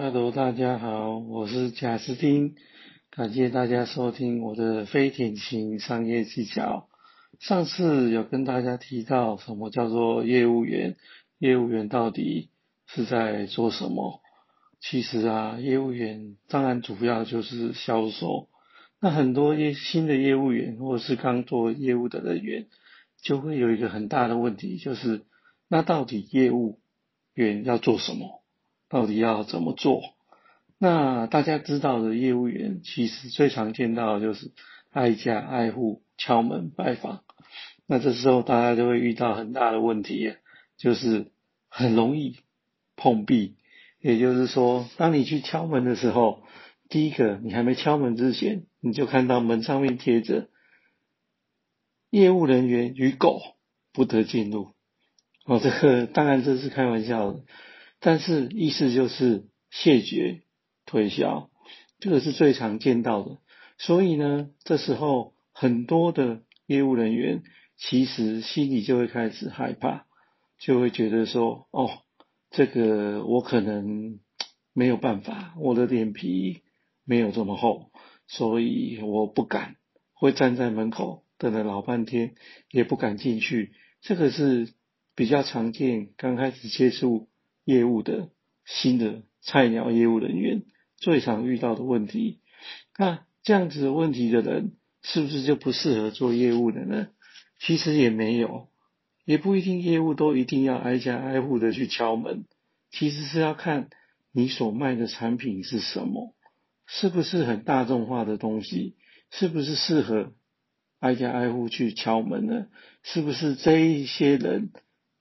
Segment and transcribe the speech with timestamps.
[0.00, 2.54] Hello，大家好，我是贾斯汀，
[3.10, 6.88] 感谢大家收听我的非典型商业技巧。
[7.40, 10.96] 上次有跟大家提到什么叫做业务员，
[11.40, 12.50] 业务员到底
[12.86, 14.20] 是在做什么？
[14.78, 18.48] 其实啊，业务员当然主要就是销售。
[19.00, 22.68] 那很多业新的业务员或者是刚做业务的人员，
[23.20, 25.24] 就会有一个很大的问题，就是
[25.66, 26.78] 那到底业务
[27.34, 28.37] 员要做什么？
[28.88, 30.02] 到底要怎么做？
[30.78, 34.52] 那大家知道的业务员，其实最常见到的就是
[34.90, 37.24] 挨家挨户敲门拜访。
[37.86, 40.34] 那这时候大家就会遇到很大的问题，
[40.76, 41.32] 就是
[41.68, 42.36] 很容易
[42.96, 43.56] 碰壁。
[44.00, 46.44] 也就是说，当你去敲门的时候，
[46.88, 50.48] 第一个你还没敲门之前，你就看到门上面贴着
[52.10, 53.40] “业务人员与狗
[53.92, 54.74] 不得进入”。
[55.44, 57.40] 哦，这个当然这是开玩笑的。
[58.00, 60.42] 但是意思就是谢绝
[60.86, 61.50] 推销，
[61.98, 63.38] 这个是最常见到的。
[63.76, 67.42] 所以呢，这时候很多的业务人员
[67.76, 70.06] 其实心里就会开始害怕，
[70.58, 71.90] 就会觉得说：“哦，
[72.50, 74.20] 这个我可能
[74.72, 76.62] 没有办法，我的脸皮
[77.04, 77.90] 没有这么厚，
[78.26, 79.76] 所以我不敢，
[80.12, 82.34] 会站在门口等了老半天，
[82.70, 84.72] 也不敢进去。”这个是
[85.16, 87.28] 比较常见，刚开始接触。
[87.68, 88.30] 业务的
[88.64, 90.62] 新的菜鸟业务人员
[90.96, 92.40] 最常遇到的问题，
[92.96, 97.08] 那这样子的问题的人是不是就不适合做业务的呢？
[97.60, 98.70] 其实也没有，
[99.26, 102.46] 也不一定业务都一定要挨家挨户的去敲门，
[102.90, 103.90] 其实是要看
[104.32, 106.34] 你所卖的产品是什么，
[106.86, 108.96] 是不是很大众化的东西，
[109.30, 110.32] 是不是适合
[111.00, 112.68] 挨家挨户去敲门呢？
[113.02, 114.70] 是不是这一些人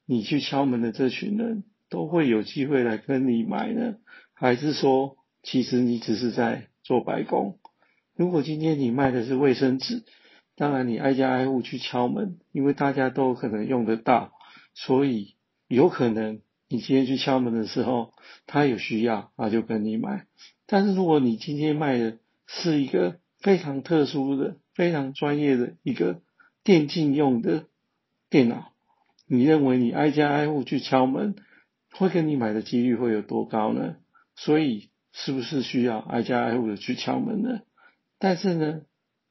[0.06, 1.66] 你去敲门的这群人？
[1.90, 3.96] 都会有机会来跟你买呢，
[4.34, 7.60] 还是说其实你只是在做白工？
[8.16, 10.04] 如果今天你卖的是卫生纸，
[10.56, 14.34] 当然你挨家挨户去敲门，因为大家都可能用得到，
[14.74, 15.36] 所以
[15.68, 18.12] 有可能你今天去敲门的时候，
[18.48, 20.26] 他有需要，他就跟你买。
[20.66, 22.18] 但是如果你今天卖的
[22.48, 26.22] 是一个非常特殊的、非常专业的一个
[26.64, 27.66] 电竞用的
[28.30, 28.74] 电脑，
[29.28, 31.36] 你认为你挨家挨户去敲门？
[31.98, 33.96] 会跟你买的几率会有多高呢？
[34.36, 37.62] 所以是不是需要挨家挨户的去敲门呢？
[38.20, 38.82] 但是呢，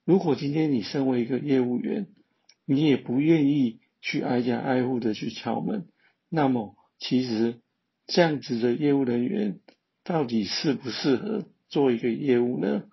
[0.04, 2.08] 如果今天你身为一个业务员，
[2.64, 5.86] 你也不愿意去挨家挨户的去敲门，
[6.28, 7.60] 那么其实
[8.06, 9.60] 这样子的业务人员
[10.02, 12.84] 到底适不适合做一个业务呢？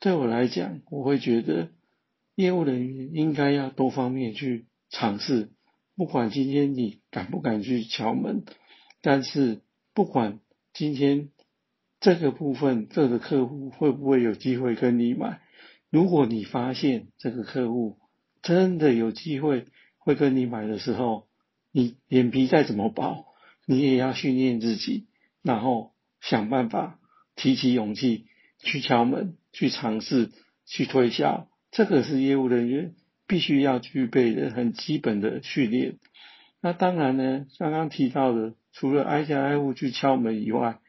[0.00, 1.70] 对我来讲，我会觉得
[2.34, 5.50] 业务人员应该要多方面去尝试，
[5.96, 8.44] 不管今天你敢不敢去敲门。
[9.06, 9.60] 但是
[9.92, 10.40] 不管
[10.72, 11.28] 今天
[12.00, 15.42] 这个部分这个客户会不会有机会跟你买，
[15.90, 17.98] 如果你发现这个客户
[18.40, 19.66] 真的有机会
[19.98, 21.28] 会跟你买的时候，
[21.70, 23.26] 你脸皮再怎么薄，
[23.66, 25.06] 你也要训练自己，
[25.42, 26.98] 然后想办法
[27.36, 28.24] 提起勇气
[28.58, 30.32] 去敲门、去尝试、
[30.64, 32.94] 去推销，这个是业务人员
[33.26, 35.98] 必须要具备的很基本的训练。
[36.62, 38.54] 那当然呢，刚刚提到的。
[38.74, 40.80] 除了挨家挨户去敲门以外，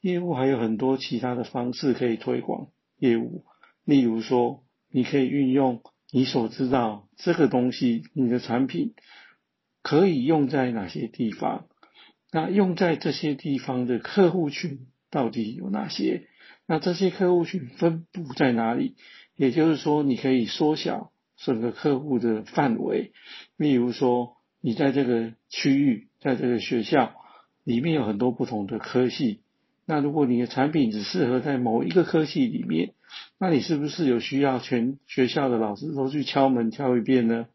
[0.00, 3.44] 业务还有很多其他的方式可以推广业务。
[3.84, 8.94] 例如说，你可以运用你所知道这个东西，你的产品
[9.82, 11.66] 可以用在哪些地方？
[12.30, 16.28] 那用在这些地方的客户群到底有哪些？
[16.66, 18.94] 那这些客户群分布在哪里？
[19.34, 23.12] 也就是说，你可以缩小整个客户的范围。
[23.56, 27.12] 例如说，你在这个区域，在这个学校。
[27.64, 29.40] 里面有很多不同的科系，
[29.86, 32.92] 那如果你的产品只适合在某一个科系里面，
[33.38, 37.46] 那你是不是有需要全学校的老师都去敲门敲一遍呢？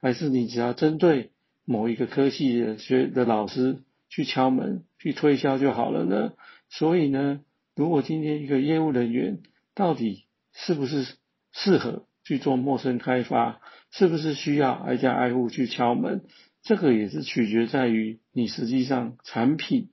[0.00, 1.30] 还是你只要针对
[1.64, 3.78] 某一个科系的学的老师
[4.08, 6.32] 去敲门去推销就好了呢？
[6.70, 7.40] 所以呢，
[7.74, 9.40] 如果今天一个业务人员
[9.74, 11.06] 到底是不是
[11.52, 13.60] 适合去做陌生开发，
[13.90, 16.22] 是不是需要挨家挨户去敲门？
[16.62, 19.90] 这个也是取决在于你实际上产品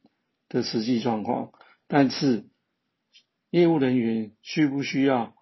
[0.49, 1.51] 的实际状况，
[1.87, 2.45] 但是
[3.49, 5.35] 业务人员需不需要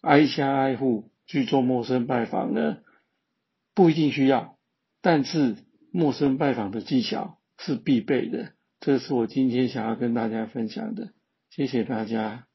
[0.00, 2.78] 挨家挨户去做陌生拜访呢？
[3.74, 4.56] 不一定需要，
[5.00, 5.56] 但是
[5.90, 8.52] 陌生拜访的技巧是必备的。
[8.78, 11.12] 这是我今天想要跟大家分享的，
[11.50, 12.46] 谢谢大家，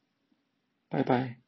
[0.88, 1.40] 拜拜。